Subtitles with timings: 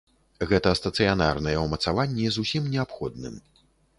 [0.51, 3.37] Гэта стацыянарныя ўмацаванні з усім неабходным.